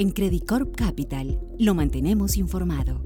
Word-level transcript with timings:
En 0.00 0.12
Credicorp 0.12 0.76
Capital 0.76 1.40
lo 1.58 1.74
mantenemos 1.74 2.36
informado. 2.36 3.00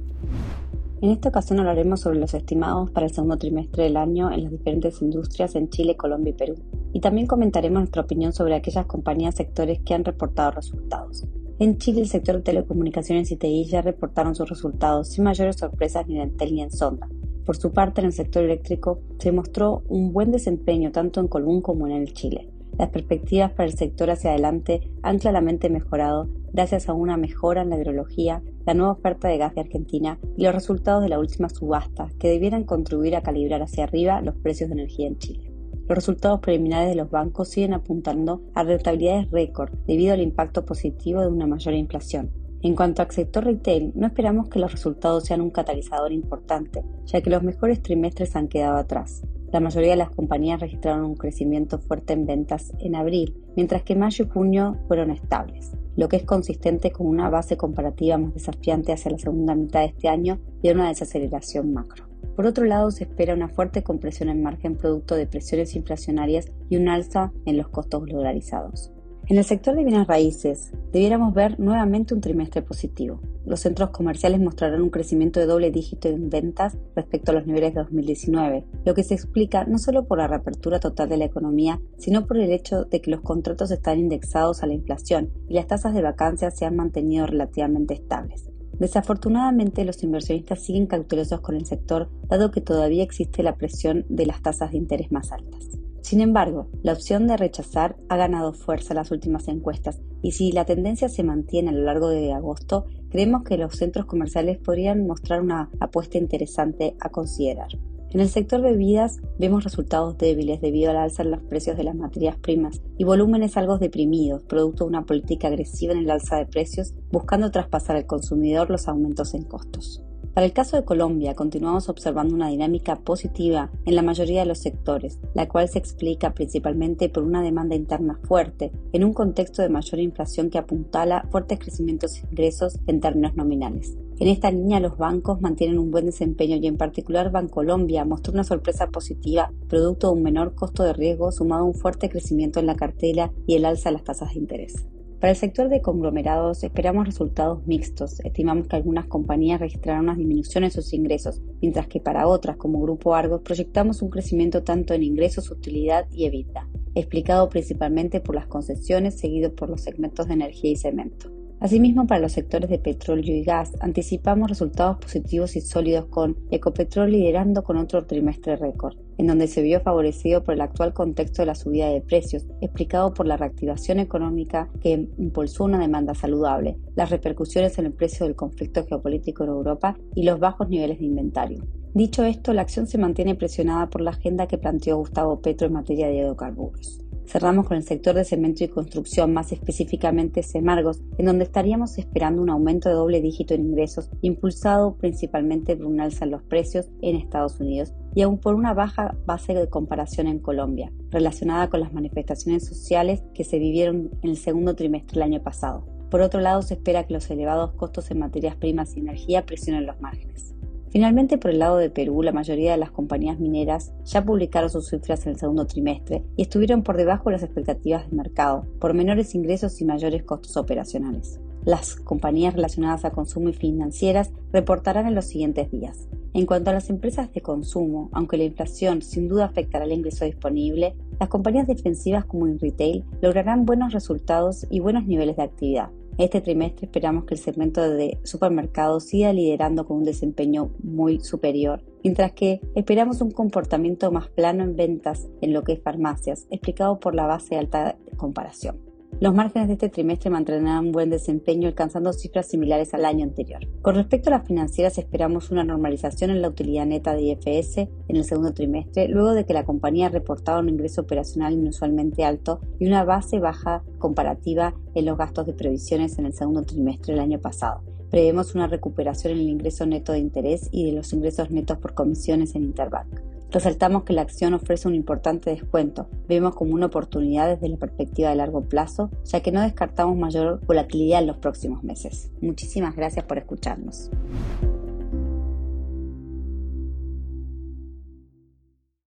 En 1.00 1.08
esta 1.08 1.30
ocasión 1.30 1.58
hablaremos 1.58 2.00
sobre 2.00 2.18
los 2.18 2.34
estimados 2.34 2.90
para 2.90 3.06
el 3.06 3.14
segundo 3.14 3.38
trimestre 3.38 3.84
del 3.84 3.96
año 3.96 4.30
en 4.30 4.42
las 4.42 4.52
diferentes 4.52 5.00
industrias 5.00 5.54
en 5.54 5.70
Chile, 5.70 5.96
Colombia 5.96 6.32
y 6.32 6.36
Perú. 6.36 6.54
Y 6.92 7.00
también 7.00 7.26
comentaremos 7.26 7.80
nuestra 7.80 8.02
opinión 8.02 8.34
sobre 8.34 8.56
aquellas 8.56 8.84
compañías 8.84 9.36
sectores 9.36 9.80
que 9.80 9.94
han 9.94 10.04
reportado 10.04 10.50
resultados. 10.50 11.24
En 11.58 11.78
Chile, 11.78 12.02
el 12.02 12.08
sector 12.08 12.36
de 12.36 12.42
telecomunicaciones 12.42 13.32
y 13.32 13.36
TI 13.36 13.64
ya 13.64 13.80
reportaron 13.80 14.34
sus 14.34 14.50
resultados 14.50 15.08
sin 15.08 15.24
mayores 15.24 15.56
sorpresas 15.56 16.06
ni 16.06 16.16
en 16.16 16.28
Entel 16.28 16.54
ni 16.54 16.60
en 16.60 16.70
Sonda. 16.70 17.08
Por 17.46 17.56
su 17.56 17.72
parte, 17.72 18.02
en 18.02 18.08
el 18.08 18.12
sector 18.12 18.44
eléctrico 18.44 19.00
se 19.18 19.32
mostró 19.32 19.82
un 19.88 20.12
buen 20.12 20.30
desempeño 20.30 20.92
tanto 20.92 21.20
en 21.20 21.28
Colbún 21.28 21.62
como 21.62 21.86
en 21.86 21.94
el 21.94 22.12
Chile. 22.12 22.50
Las 22.78 22.88
perspectivas 22.88 23.52
para 23.52 23.68
el 23.68 23.76
sector 23.76 24.10
hacia 24.10 24.30
adelante 24.30 24.90
han 25.02 25.18
claramente 25.18 25.68
mejorado 25.68 26.28
gracias 26.52 26.88
a 26.88 26.94
una 26.94 27.16
mejora 27.16 27.62
en 27.62 27.70
la 27.70 27.78
hidrología, 27.78 28.42
la 28.66 28.74
nueva 28.74 28.92
oferta 28.92 29.28
de 29.28 29.38
gas 29.38 29.54
de 29.54 29.62
Argentina 29.62 30.18
y 30.36 30.44
los 30.44 30.54
resultados 30.54 31.02
de 31.02 31.08
la 31.08 31.18
última 31.18 31.48
subasta, 31.48 32.08
que 32.18 32.28
debieran 32.28 32.64
contribuir 32.64 33.16
a 33.16 33.22
calibrar 33.22 33.62
hacia 33.62 33.84
arriba 33.84 34.20
los 34.20 34.36
precios 34.36 34.68
de 34.68 34.74
energía 34.74 35.08
en 35.08 35.18
Chile. 35.18 35.52
Los 35.88 35.96
resultados 35.96 36.40
preliminares 36.40 36.88
de 36.88 36.94
los 36.94 37.10
bancos 37.10 37.48
siguen 37.48 37.74
apuntando 37.74 38.42
a 38.54 38.62
rentabilidades 38.62 39.30
récord 39.30 39.72
debido 39.86 40.14
al 40.14 40.22
impacto 40.22 40.64
positivo 40.64 41.20
de 41.20 41.28
una 41.28 41.46
mayor 41.46 41.74
inflación. 41.74 42.30
En 42.62 42.76
cuanto 42.76 43.02
al 43.02 43.10
sector 43.10 43.44
retail, 43.44 43.92
no 43.96 44.06
esperamos 44.06 44.48
que 44.48 44.60
los 44.60 44.70
resultados 44.70 45.24
sean 45.24 45.40
un 45.40 45.50
catalizador 45.50 46.12
importante, 46.12 46.84
ya 47.06 47.20
que 47.20 47.30
los 47.30 47.42
mejores 47.42 47.82
trimestres 47.82 48.36
han 48.36 48.46
quedado 48.46 48.76
atrás. 48.76 49.22
La 49.52 49.60
mayoría 49.60 49.90
de 49.90 49.96
las 49.96 50.08
compañías 50.08 50.60
registraron 50.60 51.04
un 51.04 51.14
crecimiento 51.14 51.78
fuerte 51.78 52.14
en 52.14 52.24
ventas 52.24 52.72
en 52.78 52.94
abril, 52.94 53.36
mientras 53.54 53.82
que 53.82 53.94
mayo 53.94 54.24
y 54.24 54.28
junio 54.28 54.78
fueron 54.88 55.10
estables, 55.10 55.72
lo 55.94 56.08
que 56.08 56.16
es 56.16 56.24
consistente 56.24 56.90
con 56.90 57.06
una 57.06 57.28
base 57.28 57.58
comparativa 57.58 58.16
más 58.16 58.32
desafiante 58.32 58.94
hacia 58.94 59.10
la 59.10 59.18
segunda 59.18 59.54
mitad 59.54 59.80
de 59.80 59.86
este 59.86 60.08
año 60.08 60.40
y 60.62 60.70
una 60.70 60.88
desaceleración 60.88 61.74
macro. 61.74 62.06
Por 62.34 62.46
otro 62.46 62.64
lado, 62.64 62.90
se 62.90 63.04
espera 63.04 63.34
una 63.34 63.50
fuerte 63.50 63.82
compresión 63.82 64.30
en 64.30 64.42
margen 64.42 64.78
producto 64.78 65.16
de 65.16 65.26
presiones 65.26 65.76
inflacionarias 65.76 66.50
y 66.70 66.76
un 66.76 66.88
alza 66.88 67.30
en 67.44 67.58
los 67.58 67.68
costos 67.68 68.06
dolarizados. 68.06 68.90
En 69.26 69.36
el 69.36 69.44
sector 69.44 69.76
de 69.76 69.84
bienes 69.84 70.06
raíces, 70.06 70.72
debiéramos 70.92 71.34
ver 71.34 71.60
nuevamente 71.60 72.14
un 72.14 72.22
trimestre 72.22 72.62
positivo. 72.62 73.20
Los 73.44 73.60
centros 73.60 73.90
comerciales 73.90 74.40
mostrarán 74.40 74.82
un 74.82 74.90
crecimiento 74.90 75.40
de 75.40 75.46
doble 75.46 75.70
dígito 75.70 76.08
en 76.08 76.30
ventas 76.30 76.76
respecto 76.94 77.32
a 77.32 77.34
los 77.34 77.46
niveles 77.46 77.74
de 77.74 77.80
2019, 77.80 78.64
lo 78.84 78.94
que 78.94 79.02
se 79.02 79.14
explica 79.14 79.64
no 79.64 79.78
solo 79.78 80.06
por 80.06 80.18
la 80.18 80.28
reapertura 80.28 80.78
total 80.78 81.08
de 81.08 81.16
la 81.16 81.24
economía, 81.24 81.80
sino 81.98 82.26
por 82.26 82.38
el 82.38 82.52
hecho 82.52 82.84
de 82.84 83.00
que 83.00 83.10
los 83.10 83.20
contratos 83.20 83.70
están 83.70 83.98
indexados 83.98 84.62
a 84.62 84.66
la 84.66 84.74
inflación 84.74 85.30
y 85.48 85.54
las 85.54 85.66
tasas 85.66 85.94
de 85.94 86.02
vacancia 86.02 86.50
se 86.50 86.64
han 86.64 86.76
mantenido 86.76 87.26
relativamente 87.26 87.94
estables. 87.94 88.48
Desafortunadamente, 88.78 89.84
los 89.84 90.02
inversionistas 90.02 90.60
siguen 90.62 90.86
cautelosos 90.86 91.40
con 91.40 91.56
el 91.56 91.66
sector, 91.66 92.10
dado 92.28 92.50
que 92.50 92.60
todavía 92.60 93.02
existe 93.02 93.42
la 93.42 93.56
presión 93.56 94.04
de 94.08 94.26
las 94.26 94.42
tasas 94.42 94.72
de 94.72 94.78
interés 94.78 95.12
más 95.12 95.30
altas. 95.30 95.81
Sin 96.12 96.20
embargo, 96.20 96.68
la 96.82 96.92
opción 96.92 97.26
de 97.26 97.38
rechazar 97.38 97.96
ha 98.10 98.18
ganado 98.18 98.52
fuerza 98.52 98.92
en 98.92 98.98
las 98.98 99.10
últimas 99.12 99.48
encuestas 99.48 100.02
y 100.20 100.32
si 100.32 100.52
la 100.52 100.66
tendencia 100.66 101.08
se 101.08 101.22
mantiene 101.22 101.70
a 101.70 101.72
lo 101.72 101.84
largo 101.84 102.10
de 102.10 102.34
agosto, 102.34 102.84
creemos 103.08 103.44
que 103.44 103.56
los 103.56 103.76
centros 103.76 104.04
comerciales 104.04 104.58
podrían 104.58 105.06
mostrar 105.06 105.40
una 105.40 105.70
apuesta 105.80 106.18
interesante 106.18 106.96
a 107.00 107.08
considerar. 107.08 107.68
En 108.10 108.20
el 108.20 108.28
sector 108.28 108.60
bebidas 108.60 109.22
vemos 109.38 109.64
resultados 109.64 110.18
débiles 110.18 110.60
debido 110.60 110.90
al 110.90 110.98
alza 110.98 111.22
en 111.22 111.30
los 111.30 111.44
precios 111.44 111.78
de 111.78 111.84
las 111.84 111.94
materias 111.94 112.36
primas 112.36 112.82
y 112.98 113.04
volúmenes 113.04 113.56
algo 113.56 113.78
deprimidos, 113.78 114.42
producto 114.42 114.84
de 114.84 114.88
una 114.88 115.06
política 115.06 115.48
agresiva 115.48 115.94
en 115.94 116.00
el 116.00 116.10
alza 116.10 116.36
de 116.36 116.44
precios, 116.44 116.92
buscando 117.10 117.50
traspasar 117.50 117.96
al 117.96 118.04
consumidor 118.04 118.68
los 118.68 118.86
aumentos 118.86 119.32
en 119.32 119.44
costos. 119.44 120.04
Para 120.34 120.46
el 120.46 120.54
caso 120.54 120.78
de 120.78 120.84
Colombia, 120.86 121.34
continuamos 121.34 121.90
observando 121.90 122.34
una 122.34 122.48
dinámica 122.48 122.96
positiva 122.96 123.70
en 123.84 123.94
la 123.94 124.00
mayoría 124.00 124.40
de 124.40 124.46
los 124.46 124.60
sectores, 124.60 125.20
la 125.34 125.46
cual 125.46 125.68
se 125.68 125.78
explica 125.78 126.32
principalmente 126.32 127.10
por 127.10 127.22
una 127.22 127.42
demanda 127.42 127.76
interna 127.76 128.18
fuerte, 128.24 128.72
en 128.94 129.04
un 129.04 129.12
contexto 129.12 129.60
de 129.60 129.68
mayor 129.68 130.00
inflación 130.00 130.48
que 130.48 130.56
apuntala 130.56 131.28
fuertes 131.30 131.58
crecimientos 131.58 132.14
de 132.14 132.20
ingresos 132.30 132.78
en 132.86 133.00
términos 133.00 133.36
nominales. 133.36 133.94
En 134.18 134.28
esta 134.28 134.50
línea 134.50 134.80
los 134.80 134.96
bancos 134.96 135.42
mantienen 135.42 135.78
un 135.78 135.90
buen 135.90 136.06
desempeño 136.06 136.56
y 136.56 136.66
en 136.66 136.78
particular 136.78 137.30
Bancolombia 137.30 138.06
mostró 138.06 138.32
una 138.32 138.44
sorpresa 138.44 138.86
positiva 138.86 139.52
producto 139.68 140.06
de 140.06 140.12
un 140.14 140.22
menor 140.22 140.54
costo 140.54 140.82
de 140.82 140.94
riesgo 140.94 141.30
sumado 141.30 141.64
a 141.64 141.66
un 141.66 141.74
fuerte 141.74 142.08
crecimiento 142.08 142.58
en 142.58 142.66
la 142.66 142.76
cartela 142.76 143.32
y 143.46 143.56
el 143.56 143.66
alza 143.66 143.90
de 143.90 143.94
las 143.94 144.04
tasas 144.04 144.32
de 144.32 144.38
interés. 144.38 144.86
Para 145.22 145.30
el 145.30 145.36
sector 145.36 145.68
de 145.68 145.80
conglomerados 145.80 146.64
esperamos 146.64 147.06
resultados 147.06 147.64
mixtos. 147.64 148.18
Estimamos 148.24 148.66
que 148.66 148.74
algunas 148.74 149.06
compañías 149.06 149.60
registrarán 149.60 150.02
una 150.02 150.16
disminución 150.16 150.64
en 150.64 150.72
sus 150.72 150.92
ingresos, 150.92 151.40
mientras 151.60 151.86
que 151.86 152.00
para 152.00 152.26
otras, 152.26 152.56
como 152.56 152.80
Grupo 152.80 153.14
Argos, 153.14 153.42
proyectamos 153.42 154.02
un 154.02 154.10
crecimiento 154.10 154.64
tanto 154.64 154.94
en 154.94 155.04
ingresos, 155.04 155.52
utilidad 155.52 156.08
y 156.10 156.24
EBITDA, 156.24 156.66
explicado 156.96 157.48
principalpemente 157.50 158.18
por 158.18 158.34
las 158.34 158.48
concesiones 158.48 159.16
seguido 159.16 159.54
por 159.54 159.70
los 159.70 159.82
segmentos 159.82 160.26
de 160.26 160.34
energía 160.34 160.72
y 160.72 160.76
cemento. 160.76 161.30
Asimismo, 161.62 162.08
para 162.08 162.20
los 162.20 162.32
sectores 162.32 162.68
de 162.68 162.80
petróleo 162.80 163.36
y 163.36 163.44
gas, 163.44 163.70
anticipamos 163.78 164.48
resultados 164.48 164.98
positivos 164.98 165.54
y 165.54 165.60
sólidos 165.60 166.06
con 166.06 166.36
Ecopetrol 166.50 167.12
liderando 167.12 167.62
con 167.62 167.76
otro 167.76 168.04
trimestre 168.04 168.56
récord, 168.56 168.96
en 169.16 169.28
donde 169.28 169.46
se 169.46 169.62
vio 169.62 169.80
favorecido 169.80 170.42
por 170.42 170.54
el 170.54 170.60
actual 170.60 170.92
contexto 170.92 171.42
de 171.42 171.46
la 171.46 171.54
subida 171.54 171.88
de 171.88 172.00
precios, 172.00 172.48
explicado 172.60 173.14
por 173.14 173.28
la 173.28 173.36
reactivación 173.36 174.00
económica 174.00 174.70
que 174.80 175.08
impulsó 175.18 175.62
una 175.62 175.78
demanda 175.78 176.16
saludable, 176.16 176.78
las 176.96 177.10
repercusiones 177.10 177.78
en 177.78 177.86
el 177.86 177.92
precio 177.92 178.26
del 178.26 178.34
conflicto 178.34 178.84
geopolítico 178.84 179.44
en 179.44 179.50
Europa 179.50 179.96
y 180.16 180.24
los 180.24 180.40
bajos 180.40 180.68
niveles 180.68 180.98
de 180.98 181.04
inventario. 181.04 181.64
Dicho 181.94 182.24
esto, 182.24 182.52
la 182.54 182.62
acción 182.62 182.88
se 182.88 182.98
mantiene 182.98 183.36
presionada 183.36 183.88
por 183.88 184.00
la 184.00 184.10
agenda 184.10 184.48
que 184.48 184.58
planteó 184.58 184.96
Gustavo 184.96 185.40
Petro 185.40 185.68
en 185.68 185.74
materia 185.74 186.08
de 186.08 186.16
hidrocarburos. 186.16 186.98
Cerramos 187.26 187.66
con 187.66 187.76
el 187.76 187.82
sector 187.82 188.14
de 188.14 188.24
cemento 188.24 188.64
y 188.64 188.68
construcción, 188.68 189.32
más 189.32 189.52
específicamente 189.52 190.42
Semargos, 190.42 191.00
en 191.18 191.26
donde 191.26 191.44
estaríamos 191.44 191.98
esperando 191.98 192.42
un 192.42 192.50
aumento 192.50 192.88
de 192.88 192.94
doble 192.94 193.20
dígito 193.20 193.54
en 193.54 193.66
ingresos, 193.66 194.10
impulsado 194.20 194.96
principalmente 194.96 195.76
por 195.76 195.86
un 195.86 196.00
alza 196.00 196.24
en 196.24 196.32
los 196.32 196.42
precios 196.42 196.90
en 197.00 197.16
Estados 197.16 197.60
Unidos 197.60 197.94
y 198.14 198.22
aún 198.22 198.38
por 198.38 198.54
una 198.54 198.74
baja 198.74 199.16
base 199.24 199.54
de 199.54 199.68
comparación 199.68 200.26
en 200.26 200.40
Colombia, 200.40 200.92
relacionada 201.10 201.70
con 201.70 201.80
las 201.80 201.92
manifestaciones 201.92 202.66
sociales 202.66 203.22
que 203.34 203.44
se 203.44 203.58
vivieron 203.58 204.10
en 204.22 204.30
el 204.30 204.36
segundo 204.36 204.74
trimestre 204.74 205.14
del 205.14 205.22
año 205.22 205.42
pasado. 205.42 205.86
Por 206.10 206.20
otro 206.20 206.40
lado, 206.40 206.60
se 206.60 206.74
espera 206.74 207.06
que 207.06 207.14
los 207.14 207.30
elevados 207.30 207.72
costos 207.72 208.10
en 208.10 208.18
materias 208.18 208.56
primas 208.56 208.94
y 208.94 209.00
energía 209.00 209.46
presionen 209.46 209.86
los 209.86 209.98
márgenes. 210.00 210.54
Finalmente, 210.92 211.38
por 211.38 211.50
el 211.50 211.58
lado 211.58 211.78
de 211.78 211.88
Perú, 211.88 212.22
la 212.22 212.32
mayoría 212.32 212.72
de 212.72 212.76
las 212.76 212.90
compañías 212.90 213.40
mineras 213.40 213.94
ya 214.04 214.22
publicaron 214.22 214.68
sus 214.68 214.90
cifras 214.90 215.24
en 215.24 215.32
el 215.32 215.38
segundo 215.38 215.66
trimestre 215.66 216.22
y 216.36 216.42
estuvieron 216.42 216.82
por 216.82 216.98
debajo 216.98 217.30
de 217.30 217.36
las 217.36 217.42
expectativas 217.42 218.04
del 218.04 218.18
mercado, 218.18 218.66
por 218.78 218.92
menores 218.92 219.34
ingresos 219.34 219.80
y 219.80 219.86
mayores 219.86 220.22
costos 220.22 220.58
operacionales. 220.58 221.40
Las 221.64 221.96
compañías 221.96 222.52
relacionadas 222.52 223.06
a 223.06 223.10
consumo 223.10 223.48
y 223.48 223.54
financieras 223.54 224.32
reportarán 224.52 225.06
en 225.06 225.14
los 225.14 225.24
siguientes 225.24 225.70
días. 225.70 226.08
En 226.34 226.44
cuanto 226.44 226.68
a 226.68 226.74
las 226.74 226.90
empresas 226.90 227.32
de 227.32 227.40
consumo, 227.40 228.10
aunque 228.12 228.36
la 228.36 228.44
inflación 228.44 229.00
sin 229.00 229.28
duda 229.28 229.46
afectará 229.46 229.86
el 229.86 229.92
ingreso 229.92 230.26
disponible, 230.26 230.94
las 231.18 231.30
compañías 231.30 231.66
defensivas 231.66 232.26
como 232.26 232.46
en 232.46 232.58
retail 232.58 233.04
lograrán 233.22 233.64
buenos 233.64 233.94
resultados 233.94 234.66
y 234.68 234.80
buenos 234.80 235.06
niveles 235.06 235.36
de 235.36 235.42
actividad. 235.42 235.88
Este 236.18 236.42
trimestre 236.42 236.86
esperamos 236.86 237.24
que 237.24 237.34
el 237.34 237.40
segmento 237.40 237.80
de 237.80 238.18
supermercados 238.22 239.04
siga 239.04 239.32
liderando 239.32 239.86
con 239.86 239.98
un 239.98 240.04
desempeño 240.04 240.70
muy 240.82 241.20
superior, 241.20 241.82
mientras 242.04 242.32
que 242.32 242.60
esperamos 242.74 243.22
un 243.22 243.30
comportamiento 243.30 244.12
más 244.12 244.28
plano 244.28 244.62
en 244.62 244.76
ventas 244.76 245.28
en 245.40 245.54
lo 245.54 245.62
que 245.62 245.72
es 245.72 245.82
farmacias, 245.82 246.46
explicado 246.50 247.00
por 247.00 247.14
la 247.14 247.26
base 247.26 247.56
alta 247.56 247.96
de 248.04 248.16
comparación. 248.16 248.91
Los 249.22 249.36
márgenes 249.36 249.68
de 249.68 249.74
este 249.74 249.88
trimestre 249.88 250.30
mantendrán 250.30 250.86
un 250.86 250.90
buen 250.90 251.08
desempeño 251.08 251.68
alcanzando 251.68 252.12
cifras 252.12 252.48
similares 252.48 252.92
al 252.92 253.04
año 253.04 253.22
anterior. 253.22 253.60
Con 253.80 253.94
respecto 253.94 254.30
a 254.30 254.38
las 254.38 254.48
financieras 254.48 254.98
esperamos 254.98 255.52
una 255.52 255.62
normalización 255.62 256.30
en 256.30 256.42
la 256.42 256.48
utilidad 256.48 256.86
neta 256.86 257.14
de 257.14 257.22
IFS 257.22 257.88
en 258.08 258.16
el 258.16 258.24
segundo 258.24 258.52
trimestre, 258.52 259.06
luego 259.06 259.30
de 259.30 259.46
que 259.46 259.54
la 259.54 259.64
compañía 259.64 260.08
reportado 260.08 260.58
un 260.58 260.70
ingreso 260.70 261.02
operacional 261.02 261.52
inusualmente 261.52 262.24
alto 262.24 262.62
y 262.80 262.88
una 262.88 263.04
base 263.04 263.38
baja 263.38 263.84
comparativa 264.00 264.74
en 264.96 265.04
los 265.04 265.16
gastos 265.16 265.46
de 265.46 265.52
previsiones 265.52 266.18
en 266.18 266.26
el 266.26 266.32
segundo 266.32 266.64
trimestre 266.64 267.14
del 267.14 267.22
año 267.22 267.38
pasado. 267.38 267.80
Prevemos 268.10 268.56
una 268.56 268.66
recuperación 268.66 269.34
en 269.34 269.38
el 269.38 269.50
ingreso 269.50 269.86
neto 269.86 270.10
de 270.10 270.18
interés 270.18 270.68
y 270.72 270.86
de 270.86 270.96
los 270.96 271.12
ingresos 271.12 271.48
netos 271.52 271.78
por 271.78 271.94
comisiones 271.94 272.56
en 272.56 272.64
Interbank. 272.64 273.31
Resaltamos 273.52 274.04
que 274.04 274.14
la 274.14 274.22
acción 274.22 274.54
ofrece 274.54 274.88
un 274.88 274.94
importante 274.94 275.50
descuento. 275.50 276.08
Vemos 276.26 276.54
como 276.54 276.72
una 276.72 276.86
oportunidad 276.86 277.48
desde 277.48 277.68
la 277.68 277.76
perspectiva 277.76 278.30
de 278.30 278.36
largo 278.36 278.66
plazo, 278.66 279.10
ya 279.24 279.42
que 279.42 279.52
no 279.52 279.60
descartamos 279.60 280.16
mayor 280.16 280.64
volatilidad 280.64 281.20
en 281.20 281.26
los 281.26 281.36
próximos 281.36 281.84
meses. 281.84 282.30
Muchísimas 282.40 282.96
gracias 282.96 283.26
por 283.26 283.36
escucharnos. 283.36 284.10